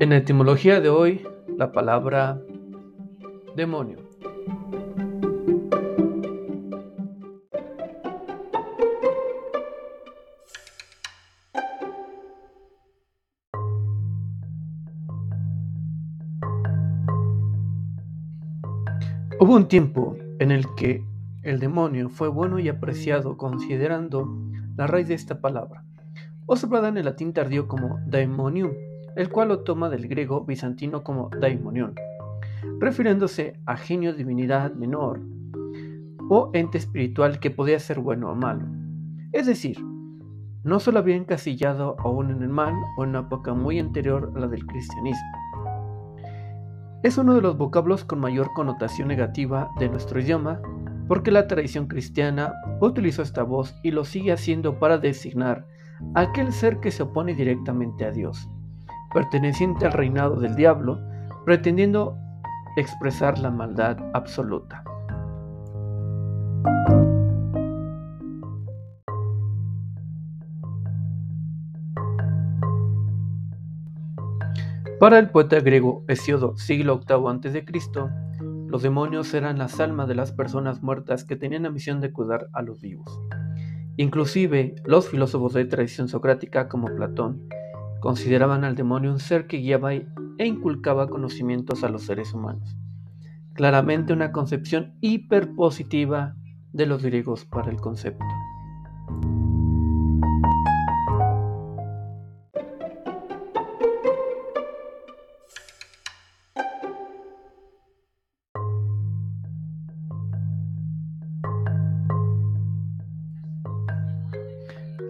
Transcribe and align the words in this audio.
En 0.00 0.14
etimología 0.14 0.80
de 0.80 0.88
hoy, 0.88 1.20
la 1.58 1.72
palabra 1.72 2.40
demonio. 3.54 3.98
Hubo 19.38 19.54
un 19.54 19.68
tiempo 19.68 20.16
en 20.38 20.50
el 20.50 20.64
que 20.76 21.04
el 21.42 21.58
demonio 21.58 22.08
fue 22.08 22.28
bueno 22.28 22.58
y 22.58 22.70
apreciado 22.70 23.36
considerando 23.36 24.34
la 24.78 24.86
raíz 24.86 25.08
de 25.08 25.14
esta 25.14 25.42
palabra, 25.42 25.84
observada 26.46 26.88
en 26.88 26.96
el 26.96 27.04
latín 27.04 27.34
tardío 27.34 27.68
como 27.68 28.00
daemonium, 28.06 28.70
el 29.16 29.28
cual 29.30 29.48
lo 29.48 29.60
toma 29.60 29.88
del 29.88 30.08
griego 30.08 30.44
bizantino 30.44 31.02
como 31.02 31.30
daimonion, 31.40 31.94
refiriéndose 32.78 33.60
a 33.66 33.76
genio, 33.76 34.14
divinidad 34.14 34.72
menor 34.74 35.20
o 36.28 36.50
ente 36.52 36.78
espiritual 36.78 37.40
que 37.40 37.50
podía 37.50 37.78
ser 37.80 38.00
bueno 38.00 38.30
o 38.30 38.34
malo. 38.34 38.64
Es 39.32 39.46
decir, 39.46 39.78
no 40.62 40.78
solo 40.78 40.98
había 40.98 41.16
encasillado 41.16 41.96
aún 41.98 42.30
en 42.30 42.42
el 42.42 42.48
mal 42.48 42.74
o 42.96 43.04
en 43.04 43.10
una 43.10 43.20
época 43.20 43.54
muy 43.54 43.78
anterior 43.78 44.32
a 44.36 44.40
la 44.40 44.46
del 44.46 44.66
cristianismo. 44.66 45.28
Es 47.02 47.16
uno 47.16 47.34
de 47.34 47.40
los 47.40 47.56
vocablos 47.56 48.04
con 48.04 48.20
mayor 48.20 48.50
connotación 48.54 49.08
negativa 49.08 49.70
de 49.78 49.88
nuestro 49.88 50.20
idioma 50.20 50.60
porque 51.08 51.30
la 51.32 51.48
tradición 51.48 51.86
cristiana 51.86 52.52
utilizó 52.80 53.22
esta 53.22 53.42
voz 53.42 53.74
y 53.82 53.90
lo 53.90 54.04
sigue 54.04 54.32
haciendo 54.32 54.78
para 54.78 54.98
designar 54.98 55.66
a 56.14 56.20
aquel 56.20 56.52
ser 56.52 56.78
que 56.78 56.90
se 56.90 57.02
opone 57.02 57.34
directamente 57.34 58.04
a 58.04 58.12
Dios 58.12 58.48
perteneciente 59.12 59.86
al 59.86 59.92
reinado 59.92 60.36
del 60.36 60.54
diablo, 60.56 61.00
pretendiendo 61.44 62.16
expresar 62.76 63.38
la 63.38 63.50
maldad 63.50 63.98
absoluta. 64.14 64.84
Para 75.00 75.18
el 75.18 75.30
poeta 75.30 75.58
griego 75.60 76.04
Hesiodo, 76.08 76.58
siglo 76.58 77.00
VIII 77.08 77.48
a.C., 77.48 77.64
los 78.68 78.82
demonios 78.82 79.32
eran 79.34 79.58
las 79.58 79.80
almas 79.80 80.06
de 80.06 80.14
las 80.14 80.30
personas 80.30 80.82
muertas 80.82 81.24
que 81.24 81.36
tenían 81.36 81.62
la 81.62 81.70
misión 81.70 82.00
de 82.00 82.12
cuidar 82.12 82.48
a 82.52 82.62
los 82.62 82.82
vivos. 82.82 83.18
Inclusive, 83.96 84.76
los 84.84 85.08
filósofos 85.08 85.54
de 85.54 85.64
tradición 85.64 86.08
socrática 86.08 86.68
como 86.68 86.94
Platón 86.94 87.48
Consideraban 88.00 88.64
al 88.64 88.74
demonio 88.74 89.12
un 89.12 89.20
ser 89.20 89.46
que 89.46 89.58
guiaba 89.58 89.92
e 89.92 90.06
inculcaba 90.46 91.08
conocimientos 91.08 91.84
a 91.84 91.88
los 91.90 92.02
seres 92.02 92.32
humanos. 92.32 92.76
Claramente 93.52 94.12
una 94.12 94.32
concepción 94.32 94.94
hiperpositiva 95.00 96.34
de 96.72 96.86
los 96.86 97.02
griegos 97.02 97.44
para 97.44 97.70
el 97.70 97.76
concepto. 97.76 98.24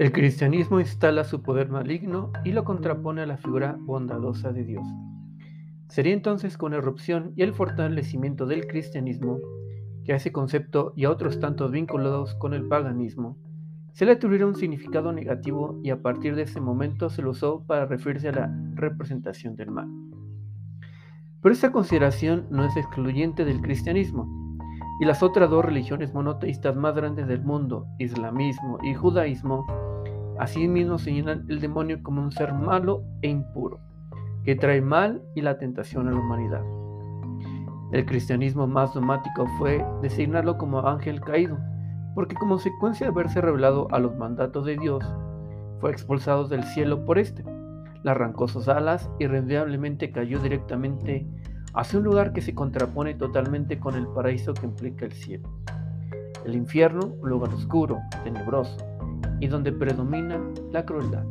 El 0.00 0.12
cristianismo 0.12 0.80
instala 0.80 1.24
su 1.24 1.42
poder 1.42 1.68
maligno 1.68 2.32
y 2.42 2.52
lo 2.52 2.64
contrapone 2.64 3.20
a 3.20 3.26
la 3.26 3.36
figura 3.36 3.76
bondadosa 3.78 4.50
de 4.50 4.64
Dios. 4.64 4.86
Sería 5.88 6.14
entonces 6.14 6.56
con 6.56 6.72
la 6.72 6.78
erupción 6.78 7.34
y 7.36 7.42
el 7.42 7.52
fortalecimiento 7.52 8.46
del 8.46 8.66
cristianismo 8.66 9.40
que 10.06 10.14
a 10.14 10.16
ese 10.16 10.32
concepto 10.32 10.94
y 10.96 11.04
a 11.04 11.10
otros 11.10 11.38
tantos 11.38 11.70
vinculados 11.70 12.34
con 12.36 12.54
el 12.54 12.66
paganismo 12.66 13.36
se 13.92 14.06
le 14.06 14.12
atribuyeron 14.12 14.54
un 14.54 14.56
significado 14.56 15.12
negativo 15.12 15.78
y 15.84 15.90
a 15.90 16.00
partir 16.00 16.34
de 16.34 16.44
ese 16.44 16.62
momento 16.62 17.10
se 17.10 17.20
lo 17.20 17.32
usó 17.32 17.66
para 17.66 17.84
referirse 17.84 18.30
a 18.30 18.32
la 18.32 18.58
representación 18.76 19.54
del 19.54 19.70
mal. 19.70 19.90
Pero 21.42 21.52
esta 21.52 21.72
consideración 21.72 22.46
no 22.50 22.64
es 22.64 22.74
excluyente 22.74 23.44
del 23.44 23.60
cristianismo, 23.60 24.40
y 24.98 25.04
las 25.04 25.22
otras 25.22 25.48
dos 25.48 25.64
religiones 25.64 26.14
monoteístas 26.14 26.76
más 26.76 26.94
grandes 26.94 27.26
del 27.26 27.42
mundo, 27.42 27.86
islamismo 27.98 28.78
y 28.82 28.92
judaísmo, 28.92 29.66
Asimismo 30.40 30.96
señalan 30.96 31.44
el 31.50 31.60
demonio 31.60 32.02
como 32.02 32.22
un 32.22 32.32
ser 32.32 32.54
malo 32.54 33.04
e 33.20 33.28
impuro, 33.28 33.78
que 34.42 34.56
trae 34.56 34.80
mal 34.80 35.20
y 35.34 35.42
la 35.42 35.58
tentación 35.58 36.08
a 36.08 36.12
la 36.12 36.18
humanidad. 36.18 36.62
El 37.92 38.06
cristianismo 38.06 38.66
más 38.66 38.94
dogmático 38.94 39.46
fue 39.58 39.84
designarlo 40.00 40.56
como 40.56 40.80
ángel 40.88 41.20
caído, 41.20 41.58
porque 42.14 42.36
como 42.36 42.54
consecuencia 42.54 43.06
de 43.06 43.12
haberse 43.12 43.42
revelado 43.42 43.86
a 43.90 43.98
los 43.98 44.16
mandatos 44.16 44.64
de 44.64 44.78
Dios, 44.78 45.04
fue 45.78 45.90
expulsado 45.90 46.48
del 46.48 46.64
cielo 46.64 47.04
por 47.04 47.18
éste. 47.18 47.44
Le 48.02 48.10
arrancó 48.10 48.48
sus 48.48 48.66
alas 48.68 49.10
y 49.18 49.24
irremediablemente 49.24 50.10
cayó 50.10 50.38
directamente 50.38 51.26
hacia 51.74 51.98
un 51.98 52.06
lugar 52.06 52.32
que 52.32 52.40
se 52.40 52.54
contrapone 52.54 53.12
totalmente 53.12 53.78
con 53.78 53.94
el 53.94 54.06
paraíso 54.06 54.54
que 54.54 54.64
implica 54.64 55.04
el 55.04 55.12
cielo. 55.12 55.50
El 56.46 56.54
infierno, 56.54 57.12
un 57.20 57.28
lugar 57.28 57.52
oscuro, 57.52 57.98
tenebroso, 58.24 58.89
y 59.40 59.48
donde 59.48 59.72
predomina 59.72 60.38
la 60.70 60.84
crueldad. 60.84 61.24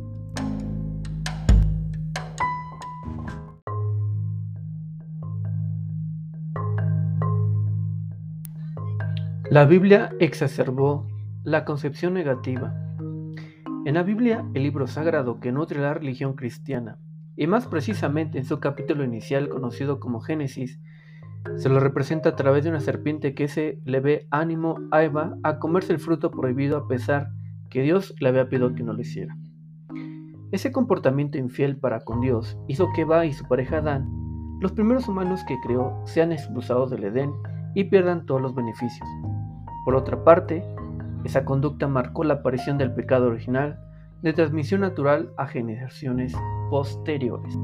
La 9.50 9.64
Biblia 9.64 10.10
exacerbó 10.20 11.08
la 11.42 11.64
concepción 11.64 12.14
negativa. 12.14 12.72
En 13.84 13.94
la 13.94 14.02
Biblia, 14.02 14.44
el 14.54 14.62
libro 14.62 14.86
sagrado 14.86 15.40
que 15.40 15.50
nutre 15.50 15.80
la 15.80 15.94
religión 15.94 16.34
cristiana, 16.34 16.98
y 17.36 17.46
más 17.46 17.66
precisamente 17.66 18.38
en 18.38 18.44
su 18.44 18.60
capítulo 18.60 19.02
inicial 19.02 19.48
conocido 19.48 19.98
como 19.98 20.20
Génesis, 20.20 20.78
se 21.56 21.68
lo 21.68 21.80
representa 21.80 22.28
a 22.28 22.36
través 22.36 22.62
de 22.62 22.70
una 22.70 22.80
serpiente 22.80 23.34
que 23.34 23.48
se 23.48 23.80
le 23.84 24.00
ve 24.00 24.28
ánimo 24.30 24.76
a 24.92 25.02
Eva 25.02 25.36
a 25.42 25.58
comerse 25.58 25.92
el 25.92 25.98
fruto 25.98 26.30
prohibido 26.30 26.76
a 26.76 26.86
pesar 26.86 27.30
que 27.70 27.82
Dios 27.82 28.14
le 28.20 28.28
había 28.28 28.48
pedido 28.48 28.74
que 28.74 28.82
no 28.82 28.92
lo 28.92 29.00
hiciera. 29.00 29.36
Ese 30.52 30.72
comportamiento 30.72 31.38
infiel 31.38 31.76
para 31.76 32.00
con 32.00 32.20
Dios 32.20 32.58
hizo 32.66 32.88
que 32.94 33.02
Eva 33.02 33.24
y 33.24 33.32
su 33.32 33.46
pareja 33.46 33.78
Adán, 33.78 34.08
los 34.60 34.72
primeros 34.72 35.08
humanos 35.08 35.40
que 35.46 35.56
creó, 35.64 36.02
sean 36.04 36.32
expulsados 36.32 36.90
del 36.90 37.04
Edén 37.04 37.32
y 37.74 37.84
pierdan 37.84 38.26
todos 38.26 38.42
los 38.42 38.54
beneficios. 38.54 39.08
Por 39.84 39.94
otra 39.94 40.22
parte, 40.24 40.64
esa 41.24 41.44
conducta 41.44 41.86
marcó 41.86 42.24
la 42.24 42.34
aparición 42.34 42.78
del 42.78 42.92
pecado 42.92 43.28
original 43.28 43.78
de 44.22 44.32
transmisión 44.32 44.82
natural 44.82 45.32
a 45.38 45.46
generaciones 45.46 46.34
posteriores. 46.68 47.56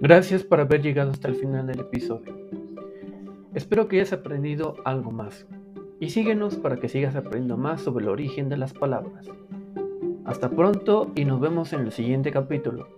Gracias 0.00 0.44
por 0.44 0.60
haber 0.60 0.80
llegado 0.80 1.10
hasta 1.10 1.26
el 1.26 1.34
final 1.34 1.66
del 1.66 1.80
episodio. 1.80 2.32
Espero 3.52 3.88
que 3.88 3.96
hayas 3.96 4.12
aprendido 4.12 4.76
algo 4.84 5.10
más. 5.10 5.44
Y 5.98 6.10
síguenos 6.10 6.54
para 6.54 6.76
que 6.76 6.88
sigas 6.88 7.16
aprendiendo 7.16 7.56
más 7.56 7.80
sobre 7.80 8.04
el 8.04 8.10
origen 8.10 8.48
de 8.48 8.58
las 8.58 8.72
palabras. 8.72 9.26
Hasta 10.24 10.50
pronto 10.50 11.10
y 11.16 11.24
nos 11.24 11.40
vemos 11.40 11.72
en 11.72 11.80
el 11.80 11.90
siguiente 11.90 12.30
capítulo. 12.30 12.97